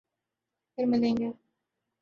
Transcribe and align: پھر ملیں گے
پھر 0.77 0.85
ملیں 0.85 1.15
گے 1.17 1.29